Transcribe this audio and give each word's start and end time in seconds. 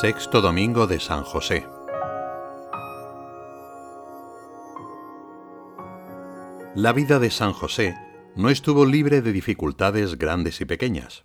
Sexto 0.00 0.40
Domingo 0.40 0.86
de 0.86 1.00
San 1.00 1.24
José. 1.24 1.66
La 6.76 6.92
vida 6.92 7.18
de 7.18 7.30
San 7.32 7.52
José 7.52 7.96
no 8.36 8.48
estuvo 8.48 8.86
libre 8.86 9.22
de 9.22 9.32
dificultades 9.32 10.16
grandes 10.16 10.60
y 10.60 10.66
pequeñas. 10.66 11.24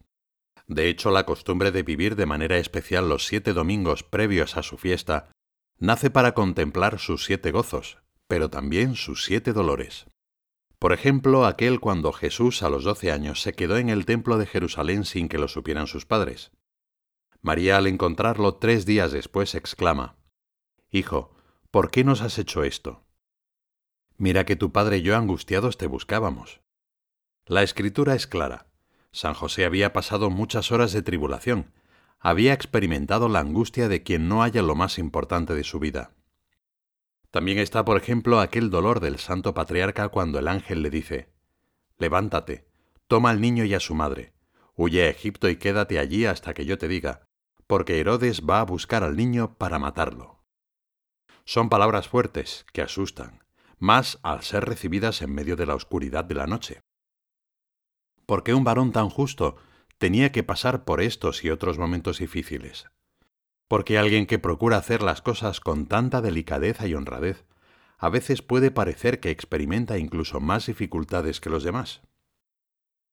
De 0.66 0.90
hecho, 0.90 1.12
la 1.12 1.28
costumbre 1.28 1.72
de 1.72 1.84
vivir 1.84 2.16
de 2.16 2.26
manera 2.26 2.58
especial 2.58 3.08
los 3.10 3.28
siete 3.28 3.54
domingos 3.54 4.02
previos 4.02 4.58
a 4.58 4.64
su 4.64 4.80
fiesta 4.80 5.30
nace 5.78 6.10
para 6.10 6.34
contemplar 6.34 6.98
sus 6.98 7.26
siete 7.26 7.52
gozos, 7.52 8.00
pero 8.28 8.50
también 8.50 8.96
sus 8.96 9.24
siete 9.24 9.54
dolores. 9.54 10.08
Por 10.80 10.94
ejemplo, 10.94 11.46
aquel 11.46 11.80
cuando 11.80 12.12
Jesús 12.12 12.64
a 12.64 12.70
los 12.70 12.86
doce 12.86 13.12
años 13.12 13.40
se 13.40 13.54
quedó 13.54 13.78
en 13.78 13.90
el 13.90 14.08
templo 14.08 14.40
de 14.40 14.48
Jerusalén 14.48 15.06
sin 15.06 15.30
que 15.30 15.38
lo 15.38 15.48
supieran 15.48 15.86
sus 15.86 16.08
padres. 16.08 16.52
María 17.44 17.76
al 17.76 17.88
encontrarlo 17.88 18.56
tres 18.56 18.86
días 18.86 19.12
después 19.12 19.54
exclama, 19.54 20.16
Hijo, 20.90 21.36
¿por 21.72 21.92
qué 21.92 22.06
nos 22.06 22.22
has 22.22 22.40
hecho 22.40 22.64
esto? 22.64 23.04
Mira 24.16 24.46
que 24.46 24.56
tu 24.56 24.72
padre 24.72 25.00
y 25.00 25.02
yo 25.02 25.18
angustiados 25.18 25.78
te 25.78 25.88
buscábamos. 25.88 26.62
La 27.46 27.62
escritura 27.62 28.16
es 28.16 28.28
clara. 28.28 28.68
San 29.12 29.34
José 29.34 29.66
había 29.66 29.92
pasado 29.92 30.30
muchas 30.30 30.72
horas 30.72 30.94
de 30.94 31.02
tribulación, 31.02 31.74
había 32.18 32.54
experimentado 32.54 33.28
la 33.28 33.40
angustia 33.40 33.90
de 33.90 34.04
quien 34.04 34.30
no 34.30 34.42
haya 34.42 34.62
lo 34.62 34.76
más 34.76 34.98
importante 34.98 35.54
de 35.54 35.66
su 35.66 35.80
vida. 35.80 36.16
También 37.30 37.60
está, 37.60 37.84
por 37.84 37.98
ejemplo, 37.98 38.40
aquel 38.40 38.70
dolor 38.70 39.02
del 39.02 39.20
santo 39.20 39.54
patriarca 39.54 40.08
cuando 40.08 40.40
el 40.40 40.48
ángel 40.48 40.82
le 40.82 40.90
dice, 40.90 41.30
Levántate, 41.98 42.70
toma 43.08 43.32
al 43.32 43.42
niño 43.42 43.66
y 43.66 43.74
a 43.74 43.82
su 43.82 43.96
madre, 43.96 44.32
huye 44.76 45.04
a 45.04 45.10
Egipto 45.10 45.50
y 45.50 45.58
quédate 45.58 46.00
allí 46.00 46.26
hasta 46.26 46.54
que 46.54 46.64
yo 46.64 46.78
te 46.78 46.88
diga, 46.88 47.28
porque 47.74 48.00
Herodes 48.00 48.44
va 48.48 48.60
a 48.60 48.66
buscar 48.66 49.04
al 49.04 49.18
niño 49.18 49.58
para 49.58 49.80
matarlo. 49.80 50.44
Son 51.44 51.70
palabras 51.70 52.08
fuertes 52.08 52.68
que 52.72 52.84
asustan, 52.84 53.44
más 53.80 54.20
al 54.22 54.44
ser 54.44 54.66
recibidas 54.66 55.24
en 55.24 55.34
medio 55.34 55.56
de 55.56 55.66
la 55.66 55.74
oscuridad 55.74 56.24
de 56.24 56.36
la 56.36 56.46
noche. 56.46 56.82
¿Por 58.28 58.44
qué 58.44 58.54
un 58.54 58.64
varón 58.64 58.92
tan 58.92 59.10
justo 59.10 59.56
tenía 59.98 60.32
que 60.32 60.44
pasar 60.44 60.86
por 60.86 61.02
estos 61.02 61.44
y 61.44 61.50
otros 61.50 61.80
momentos 61.80 62.20
difíciles? 62.20 62.86
Porque 63.68 63.98
alguien 63.98 64.28
que 64.28 64.38
procura 64.38 64.78
hacer 64.78 65.02
las 65.02 65.24
cosas 65.24 65.60
con 65.60 65.88
tanta 65.88 66.22
delicadeza 66.22 66.86
y 66.86 66.94
honradez, 66.94 67.44
a 67.98 68.10
veces 68.10 68.44
puede 68.44 68.70
parecer 68.70 69.20
que 69.20 69.32
experimenta 69.32 69.98
incluso 69.98 70.40
más 70.40 70.68
dificultades 70.68 71.42
que 71.42 71.50
los 71.50 71.64
demás. 71.64 72.04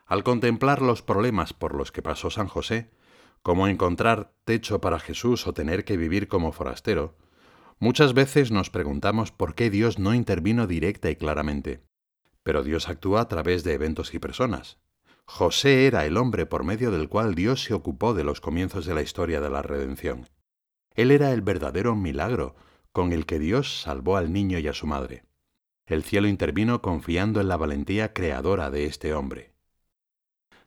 Al 0.04 0.22
contemplar 0.22 0.82
los 0.82 1.00
problemas 1.00 1.54
por 1.54 1.74
los 1.74 1.92
que 1.92 2.02
pasó 2.02 2.28
San 2.28 2.46
José, 2.46 2.90
como 3.42 3.69
encontrar 3.69 4.33
techo 4.44 4.80
para 4.80 4.98
Jesús 4.98 5.46
o 5.46 5.55
tener 5.55 5.84
que 5.84 5.96
vivir 5.96 6.28
como 6.28 6.52
forastero, 6.52 7.16
muchas 7.78 8.14
veces 8.14 8.50
nos 8.50 8.70
preguntamos 8.70 9.32
por 9.32 9.55
qué 9.55 9.70
Dios 9.70 9.98
no 9.98 10.14
intervino 10.14 10.66
directa 10.66 11.10
y 11.10 11.16
claramente. 11.16 11.82
Pero 12.42 12.62
Dios 12.62 12.88
actúa 12.88 13.22
a 13.22 13.28
través 13.28 13.64
de 13.64 13.74
eventos 13.74 14.14
y 14.14 14.19
personas. 14.19 14.78
José 15.27 15.86
era 15.86 16.06
el 16.06 16.16
hombre 16.16 16.44
por 16.44 16.64
medio 16.64 16.91
del 16.91 17.08
cual 17.08 17.34
Dios 17.34 17.62
se 17.62 17.74
ocupó 17.74 18.14
de 18.14 18.24
los 18.24 18.41
comienzos 18.41 18.84
de 18.84 18.94
la 18.94 19.02
historia 19.02 19.41
de 19.41 19.50
la 19.50 19.62
redención. 19.62 20.28
Él 20.94 21.10
era 21.10 21.32
el 21.32 21.41
verdadero 21.41 21.94
milagro 21.94 22.56
con 22.92 23.12
el 23.12 23.27
que 23.27 23.38
Dios 23.38 23.80
salvó 23.80 24.16
al 24.16 24.32
niño 24.32 24.58
y 24.58 24.66
a 24.66 24.75
su 24.75 24.86
madre. 24.86 25.25
El 25.86 26.02
cielo 26.02 26.28
intervino 26.28 26.82
confiando 26.82 27.41
en 27.41 27.48
la 27.48 27.56
valentía 27.56 28.12
creadora 28.12 28.70
de 28.70 28.86
este 28.86 29.14
hombre. 29.14 29.54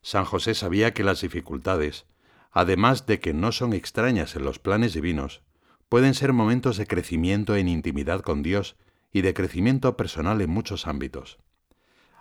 San 0.02 0.26
José 0.26 0.54
sabía 0.54 0.94
que 0.94 1.04
las 1.04 1.22
dificultades, 1.22 2.06
además 2.54 3.06
de 3.08 3.20
que 3.20 3.34
no 3.34 3.52
son 3.52 3.74
extrañas 3.74 4.36
en 4.36 4.46
los 4.46 4.60
planes 4.60 4.94
divinos, 4.94 5.42
pueden 5.90 6.14
ser 6.14 6.34
momentos 6.34 6.78
de 6.78 6.88
crecimiento 6.88 7.56
en 7.56 7.68
intimidad 7.68 8.22
con 8.22 8.44
Dios 8.44 8.78
y 9.12 9.22
de 9.22 9.34
crecimiento 9.34 9.98
personal 9.98 10.40
en 10.42 10.52
muchos 10.52 10.88
ámbitos. 10.88 11.40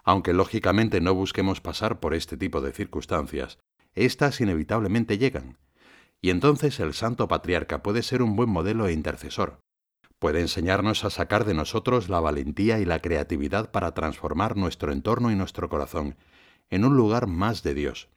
Aunque 0.04 0.32
lógicamente 0.32 1.00
no 1.00 1.14
busquemos 1.14 1.60
pasar 1.60 2.00
por 2.00 2.14
este 2.14 2.36
tipo 2.36 2.60
de 2.60 2.72
circunstancias, 2.72 3.58
éstas 3.94 4.40
inevitablemente 4.40 5.18
llegan, 5.18 5.58
y 6.20 6.30
entonces 6.30 6.80
el 6.80 6.94
Santo 6.94 7.28
Patriarca 7.28 7.82
puede 7.82 8.02
ser 8.02 8.22
un 8.22 8.34
buen 8.34 8.48
modelo 8.48 8.86
e 8.86 8.92
intercesor. 8.92 9.60
Puede 10.18 10.40
enseñarnos 10.40 11.04
a 11.04 11.10
sacar 11.10 11.44
de 11.44 11.52
nosotros 11.52 12.08
la 12.08 12.20
valentía 12.20 12.78
y 12.78 12.84
la 12.84 13.00
creatividad 13.00 13.70
para 13.70 13.92
transformar 13.92 14.56
nuestro 14.56 14.92
entorno 14.92 15.30
y 15.30 15.34
nuestro 15.34 15.68
corazón 15.68 16.16
en 16.70 16.84
un 16.84 16.96
lugar 16.96 17.26
más 17.26 17.62
de 17.62 17.74
Dios, 17.74 18.08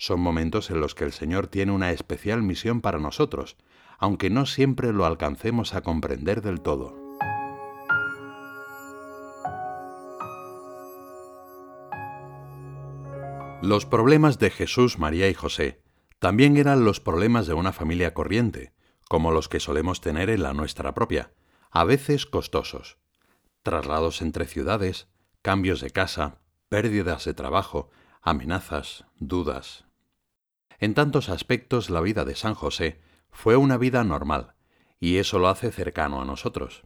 son 0.00 0.18
momentos 0.18 0.70
en 0.70 0.80
los 0.80 0.94
que 0.94 1.04
el 1.04 1.12
Señor 1.12 1.46
tiene 1.46 1.72
una 1.72 1.90
especial 1.90 2.42
misión 2.42 2.80
para 2.80 2.98
nosotros, 2.98 3.58
aunque 3.98 4.30
no 4.30 4.46
siempre 4.46 4.94
lo 4.94 5.04
alcancemos 5.04 5.74
a 5.74 5.82
comprender 5.82 6.40
del 6.40 6.62
todo. 6.62 6.96
Los 13.60 13.84
problemas 13.84 14.38
de 14.38 14.48
Jesús, 14.48 14.98
María 14.98 15.28
y 15.28 15.34
José 15.34 15.82
también 16.18 16.56
eran 16.56 16.82
los 16.82 16.98
problemas 16.98 17.46
de 17.46 17.52
una 17.52 17.74
familia 17.74 18.14
corriente, 18.14 18.72
como 19.06 19.32
los 19.32 19.50
que 19.50 19.60
solemos 19.60 20.00
tener 20.00 20.30
en 20.30 20.42
la 20.42 20.54
nuestra 20.54 20.94
propia, 20.94 21.34
a 21.70 21.84
veces 21.84 22.24
costosos. 22.24 22.96
Traslados 23.62 24.22
entre 24.22 24.46
ciudades, 24.46 25.08
cambios 25.42 25.82
de 25.82 25.90
casa, 25.90 26.38
pérdidas 26.70 27.26
de 27.26 27.34
trabajo, 27.34 27.90
amenazas, 28.22 29.04
dudas, 29.18 29.89
en 30.80 30.94
tantos 30.94 31.28
aspectos 31.28 31.90
la 31.90 32.00
vida 32.00 32.24
de 32.24 32.34
San 32.34 32.54
José 32.54 32.98
fue 33.30 33.56
una 33.56 33.76
vida 33.76 34.02
normal, 34.02 34.54
y 34.98 35.18
eso 35.18 35.38
lo 35.38 35.48
hace 35.48 35.70
cercano 35.70 36.20
a 36.20 36.24
nosotros. 36.24 36.82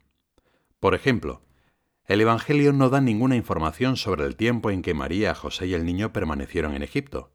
Por 0.81 0.95
ejemplo, 0.95 1.43
el 2.07 2.21
Evangelio 2.21 2.73
no 2.73 2.91
da 2.91 3.01
ninguna 3.01 3.37
información 3.37 3.97
sobre 3.97 4.25
el 4.27 4.37
tiempo 4.37 4.71
en 4.71 4.83
que 4.83 4.93
María, 4.95 5.35
José 5.35 5.69
y 5.69 5.75
el 5.75 5.87
niño 5.87 6.13
permanecieron 6.13 6.75
en 6.75 6.83
Egipto. 6.83 7.33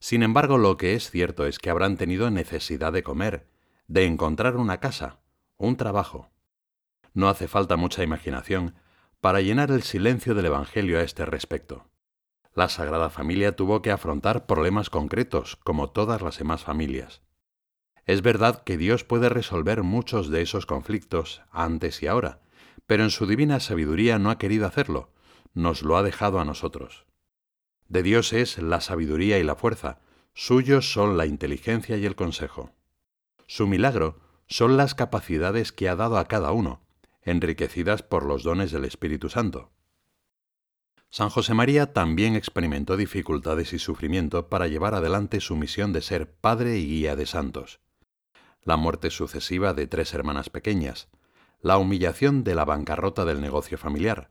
Sin 0.00 0.22
embargo, 0.22 0.58
lo 0.58 0.78
que 0.78 0.94
es 0.94 1.10
cierto 1.10 1.46
es 1.46 1.58
que 1.58 1.70
habrán 1.70 1.96
tenido 1.96 2.30
necesidad 2.30 2.92
de 2.92 3.02
comer, 3.02 3.46
de 3.86 4.06
encontrar 4.06 4.56
una 4.56 4.80
casa, 4.80 5.20
un 5.58 5.76
trabajo. 5.76 6.30
No 7.12 7.28
hace 7.28 7.46
falta 7.46 7.76
mucha 7.76 8.02
imaginación 8.02 8.74
para 9.20 9.42
llenar 9.42 9.70
el 9.70 9.82
silencio 9.82 10.34
del 10.34 10.46
Evangelio 10.46 10.98
a 10.98 11.02
este 11.02 11.26
respecto. 11.26 11.84
La 12.54 12.68
Sagrada 12.68 13.10
Familia 13.10 13.54
tuvo 13.54 13.80
que 13.80 13.92
afrontar 13.92 14.46
problemas 14.46 14.90
concretos, 14.90 15.56
como 15.56 15.90
todas 15.90 16.20
las 16.20 16.38
demás 16.38 16.64
familias. 16.64 17.22
Es 18.06 18.22
verdad 18.22 18.64
que 18.64 18.76
Dios 18.76 19.04
puede 19.04 19.28
resolver 19.28 19.84
muchos 19.84 20.30
de 20.30 20.42
esos 20.42 20.66
conflictos 20.66 21.42
antes 21.52 22.02
y 22.02 22.08
ahora, 22.08 22.40
pero 22.86 23.04
en 23.04 23.10
su 23.10 23.26
divina 23.26 23.60
sabiduría 23.60 24.18
no 24.18 24.30
ha 24.30 24.38
querido 24.38 24.66
hacerlo, 24.66 25.12
nos 25.54 25.82
lo 25.82 25.96
ha 25.96 26.02
dejado 26.02 26.40
a 26.40 26.44
nosotros. 26.44 27.06
De 27.88 28.02
Dios 28.02 28.32
es 28.32 28.58
la 28.58 28.80
sabiduría 28.80 29.38
y 29.38 29.44
la 29.44 29.54
fuerza, 29.54 30.00
suyos 30.34 30.92
son 30.92 31.16
la 31.16 31.26
inteligencia 31.26 31.96
y 31.98 32.06
el 32.06 32.16
consejo. 32.16 32.72
Su 33.46 33.68
milagro 33.68 34.18
son 34.48 34.76
las 34.76 34.96
capacidades 34.96 35.70
que 35.70 35.88
ha 35.88 35.94
dado 35.94 36.18
a 36.18 36.26
cada 36.26 36.50
uno, 36.50 36.82
enriquecidas 37.22 38.02
por 38.02 38.26
los 38.26 38.42
dones 38.42 38.72
del 38.72 38.84
Espíritu 38.84 39.28
Santo. 39.28 39.70
San 41.12 41.28
José 41.28 41.54
María 41.54 41.92
también 41.92 42.36
experimentó 42.36 42.96
dificultades 42.96 43.72
y 43.72 43.80
sufrimiento 43.80 44.48
para 44.48 44.68
llevar 44.68 44.94
adelante 44.94 45.40
su 45.40 45.56
misión 45.56 45.92
de 45.92 46.02
ser 46.02 46.32
padre 46.32 46.78
y 46.78 46.86
guía 46.86 47.16
de 47.16 47.26
santos. 47.26 47.80
La 48.62 48.76
muerte 48.76 49.10
sucesiva 49.10 49.74
de 49.74 49.88
tres 49.88 50.14
hermanas 50.14 50.50
pequeñas, 50.50 51.08
la 51.60 51.78
humillación 51.78 52.44
de 52.44 52.54
la 52.54 52.64
bancarrota 52.64 53.24
del 53.24 53.40
negocio 53.40 53.76
familiar, 53.76 54.30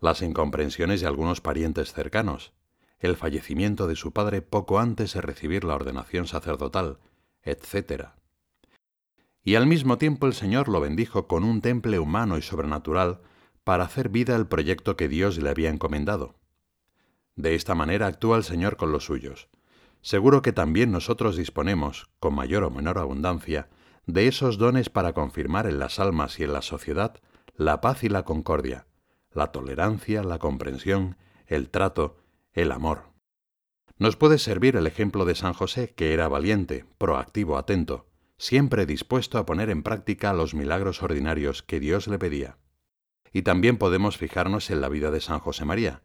las 0.00 0.22
incomprensiones 0.22 1.02
de 1.02 1.06
algunos 1.06 1.42
parientes 1.42 1.92
cercanos, 1.92 2.54
el 3.00 3.16
fallecimiento 3.16 3.86
de 3.86 3.96
su 3.96 4.12
padre 4.12 4.40
poco 4.40 4.78
antes 4.78 5.12
de 5.12 5.20
recibir 5.20 5.62
la 5.62 5.74
ordenación 5.74 6.26
sacerdotal, 6.26 7.00
etc. 7.42 8.08
Y 9.42 9.56
al 9.56 9.66
mismo 9.66 9.98
tiempo 9.98 10.26
el 10.26 10.32
Señor 10.32 10.70
lo 10.70 10.80
bendijo 10.80 11.26
con 11.28 11.44
un 11.44 11.60
temple 11.60 11.98
humano 11.98 12.38
y 12.38 12.42
sobrenatural 12.42 13.20
para 13.64 13.84
hacer 13.84 14.10
vida 14.10 14.36
el 14.36 14.46
proyecto 14.46 14.96
que 14.96 15.08
Dios 15.08 15.38
le 15.38 15.50
había 15.50 15.70
encomendado. 15.70 16.36
De 17.34 17.54
esta 17.54 17.74
manera 17.74 18.06
actúa 18.06 18.36
el 18.36 18.44
Señor 18.44 18.76
con 18.76 18.92
los 18.92 19.06
suyos. 19.06 19.48
Seguro 20.02 20.42
que 20.42 20.52
también 20.52 20.92
nosotros 20.92 21.36
disponemos, 21.36 22.10
con 22.20 22.34
mayor 22.34 22.62
o 22.62 22.70
menor 22.70 22.98
abundancia, 22.98 23.68
de 24.06 24.28
esos 24.28 24.58
dones 24.58 24.90
para 24.90 25.14
confirmar 25.14 25.66
en 25.66 25.78
las 25.78 25.98
almas 25.98 26.38
y 26.38 26.44
en 26.44 26.52
la 26.52 26.62
sociedad 26.62 27.20
la 27.56 27.80
paz 27.80 28.04
y 28.04 28.08
la 28.08 28.24
concordia, 28.24 28.86
la 29.32 29.52
tolerancia, 29.52 30.22
la 30.22 30.38
comprensión, 30.38 31.16
el 31.46 31.70
trato, 31.70 32.18
el 32.52 32.72
amor. 32.72 33.14
Nos 33.96 34.16
puede 34.16 34.38
servir 34.38 34.76
el 34.76 34.86
ejemplo 34.86 35.24
de 35.24 35.36
San 35.36 35.52
José, 35.52 35.94
que 35.94 36.12
era 36.12 36.28
valiente, 36.28 36.84
proactivo, 36.98 37.56
atento, 37.56 38.06
siempre 38.36 38.86
dispuesto 38.86 39.38
a 39.38 39.46
poner 39.46 39.70
en 39.70 39.82
práctica 39.82 40.32
los 40.32 40.54
milagros 40.54 41.02
ordinarios 41.02 41.62
que 41.62 41.80
Dios 41.80 42.08
le 42.08 42.18
pedía. 42.18 42.58
Y 43.34 43.42
también 43.42 43.76
podemos 43.76 44.16
fijarnos 44.16 44.70
en 44.70 44.80
la 44.80 44.88
vida 44.88 45.10
de 45.10 45.20
San 45.20 45.40
José 45.40 45.66
María. 45.66 46.02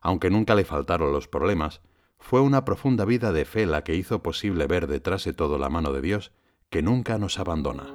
Aunque 0.00 0.30
nunca 0.30 0.54
le 0.54 0.64
faltaron 0.64 1.12
los 1.12 1.26
problemas, 1.28 1.82
fue 2.20 2.40
una 2.40 2.64
profunda 2.64 3.04
vida 3.04 3.32
de 3.32 3.44
fe 3.44 3.66
la 3.66 3.82
que 3.82 3.96
hizo 3.96 4.22
posible 4.22 4.68
ver 4.68 4.86
detrás 4.86 5.24
de 5.24 5.32
todo 5.32 5.58
la 5.58 5.68
mano 5.68 5.92
de 5.92 6.00
Dios 6.00 6.30
que 6.70 6.80
nunca 6.80 7.18
nos 7.18 7.40
abandona. 7.40 7.92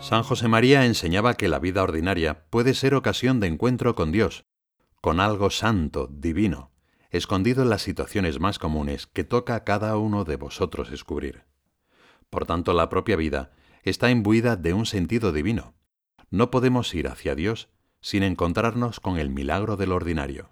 San 0.00 0.22
José 0.22 0.48
María 0.48 0.86
enseñaba 0.86 1.34
que 1.34 1.48
la 1.48 1.58
vida 1.58 1.82
ordinaria 1.82 2.46
puede 2.48 2.72
ser 2.72 2.94
ocasión 2.94 3.38
de 3.38 3.48
encuentro 3.48 3.94
con 3.94 4.12
Dios, 4.12 4.46
con 5.02 5.20
algo 5.20 5.50
santo, 5.50 6.08
divino, 6.10 6.70
escondido 7.10 7.62
en 7.62 7.70
las 7.70 7.82
situaciones 7.82 8.40
más 8.40 8.58
comunes 8.58 9.06
que 9.06 9.24
toca 9.24 9.54
a 9.56 9.64
cada 9.64 9.98
uno 9.98 10.24
de 10.24 10.36
vosotros 10.36 10.90
descubrir. 10.90 11.44
Por 12.34 12.46
tanto, 12.46 12.72
la 12.72 12.88
propia 12.88 13.14
vida 13.14 13.52
está 13.84 14.10
imbuida 14.10 14.56
de 14.56 14.74
un 14.74 14.86
sentido 14.86 15.30
divino. 15.30 15.72
No 16.30 16.50
podemos 16.50 16.92
ir 16.92 17.06
hacia 17.06 17.36
Dios 17.36 17.68
sin 18.00 18.24
encontrarnos 18.24 18.98
con 18.98 19.18
el 19.18 19.30
milagro 19.30 19.76
del 19.76 19.92
ordinario. 19.92 20.50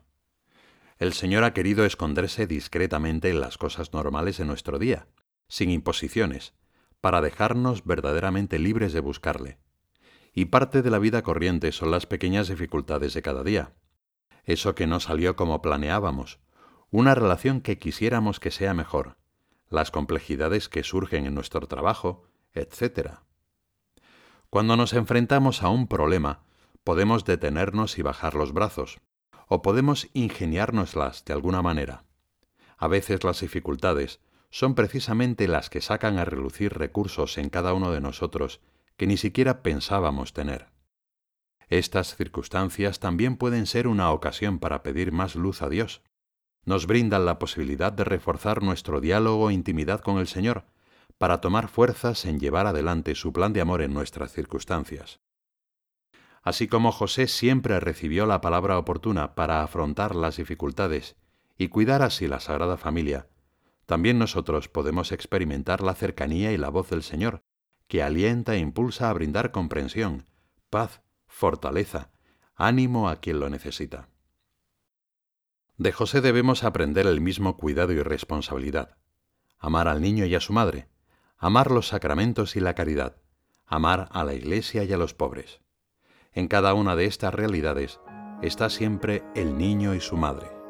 El 0.98 1.12
Señor 1.12 1.42
ha 1.42 1.52
querido 1.52 1.84
esconderse 1.84 2.46
discretamente 2.46 3.30
en 3.30 3.40
las 3.40 3.58
cosas 3.58 3.92
normales 3.92 4.38
de 4.38 4.44
nuestro 4.44 4.78
día, 4.78 5.08
sin 5.48 5.70
imposiciones, 5.70 6.54
para 7.00 7.20
dejarnos 7.20 7.84
verdaderamente 7.84 8.60
libres 8.60 8.92
de 8.92 9.00
buscarle. 9.00 9.58
Y 10.32 10.44
parte 10.44 10.82
de 10.82 10.90
la 10.90 11.00
vida 11.00 11.22
corriente 11.22 11.72
son 11.72 11.90
las 11.90 12.06
pequeñas 12.06 12.46
dificultades 12.46 13.12
de 13.12 13.22
cada 13.22 13.42
día. 13.42 13.72
Eso 14.44 14.76
que 14.76 14.86
no 14.86 15.00
salió 15.00 15.34
como 15.34 15.60
planeábamos, 15.62 16.38
una 16.92 17.16
relación 17.16 17.60
que 17.60 17.80
quisiéramos 17.80 18.38
que 18.38 18.52
sea 18.52 18.72
mejor, 18.72 19.16
las 19.72 19.90
complejidades 19.90 20.68
que 20.68 20.84
surgen 20.84 21.26
en 21.26 21.34
nuestro 21.34 21.66
trabajo, 21.66 22.24
etc. 22.54 23.14
Cuando 24.50 24.76
nos 24.76 24.92
enfrentamos 24.92 25.62
a 25.62 25.68
un 25.68 25.88
problema, 25.88 26.44
podemos 26.84 27.24
detenernos 27.24 27.98
y 27.98 28.02
bajar 28.02 28.34
los 28.34 28.52
brazos, 28.52 29.00
o 29.48 29.62
podemos 29.62 30.08
ingeniárnoslas 30.12 31.24
de 31.24 31.32
alguna 31.32 31.62
manera. 31.62 32.04
A 32.76 32.88
veces 32.88 33.24
las 33.24 33.40
dificultades 33.40 34.20
son 34.50 34.74
precisamente 34.74 35.48
las 35.48 35.70
que 35.70 35.80
sacan 35.80 36.18
a 36.18 36.24
relucir 36.24 36.74
recursos 36.74 37.38
en 37.38 37.48
cada 37.48 37.72
uno 37.72 37.90
de 37.90 38.00
nosotros 38.00 38.60
que 38.96 39.06
ni 39.06 39.16
siquiera 39.16 39.62
pensábamos 39.62 40.32
tener. 40.32 40.68
Estas 41.68 42.16
circunstancias 42.16 43.00
también 43.00 43.36
pueden 43.36 43.66
ser 43.66 43.88
una 43.88 44.10
ocasión 44.10 44.58
para 44.58 44.82
pedir 44.82 45.10
más 45.10 45.36
luz 45.36 45.62
a 45.62 45.70
Dios, 45.70 46.02
nos 46.64 46.86
brindan 46.86 47.26
la 47.26 47.38
posibilidad 47.38 47.92
de 47.92 48.04
reforzar 48.04 48.62
nuestro 48.62 49.00
diálogo 49.00 49.50
e 49.50 49.54
intimidad 49.54 50.00
con 50.00 50.18
el 50.18 50.26
Señor, 50.26 50.64
para 51.18 51.40
tomar 51.40 51.68
fuerzas 51.68 52.24
en 52.24 52.40
llevar 52.40 52.66
adelante 52.66 53.14
su 53.14 53.32
plan 53.32 53.52
de 53.52 53.60
amor 53.60 53.82
en 53.82 53.94
nuestras 53.94 54.32
circunstancias. 54.32 55.20
Así 56.42 56.66
como 56.66 56.90
José 56.90 57.28
siempre 57.28 57.78
recibió 57.78 58.26
la 58.26 58.40
palabra 58.40 58.78
oportuna 58.78 59.34
para 59.34 59.62
afrontar 59.62 60.16
las 60.16 60.36
dificultades 60.36 61.16
y 61.56 61.68
cuidar 61.68 62.02
así 62.02 62.26
la 62.26 62.40
Sagrada 62.40 62.76
Familia, 62.76 63.28
también 63.86 64.18
nosotros 64.18 64.68
podemos 64.68 65.12
experimentar 65.12 65.82
la 65.82 65.94
cercanía 65.94 66.52
y 66.52 66.56
la 66.56 66.70
voz 66.70 66.90
del 66.90 67.02
Señor, 67.02 67.42
que 67.88 68.02
alienta 68.02 68.54
e 68.54 68.58
impulsa 68.58 69.10
a 69.10 69.12
brindar 69.12 69.50
comprensión, 69.50 70.24
paz, 70.70 71.02
fortaleza, 71.26 72.10
ánimo 72.54 73.08
a 73.08 73.16
quien 73.16 73.38
lo 73.38 73.50
necesita. 73.50 74.08
De 75.82 75.90
José 75.90 76.20
debemos 76.20 76.62
aprender 76.62 77.08
el 77.08 77.20
mismo 77.20 77.56
cuidado 77.56 77.90
y 77.90 78.00
responsabilidad. 78.00 78.98
Amar 79.58 79.88
al 79.88 80.00
niño 80.00 80.24
y 80.26 80.34
a 80.36 80.40
su 80.40 80.52
madre, 80.52 80.86
amar 81.36 81.72
los 81.72 81.88
sacramentos 81.88 82.54
y 82.54 82.60
la 82.60 82.76
caridad, 82.76 83.16
amar 83.66 84.08
a 84.12 84.22
la 84.22 84.32
Iglesia 84.32 84.84
y 84.84 84.92
a 84.92 84.96
los 84.96 85.12
pobres. 85.12 85.60
En 86.30 86.46
cada 86.46 86.74
una 86.74 86.94
de 86.94 87.06
estas 87.06 87.34
realidades 87.34 87.98
está 88.42 88.70
siempre 88.70 89.24
el 89.34 89.58
niño 89.58 89.96
y 89.96 90.00
su 90.00 90.16
madre. 90.16 90.61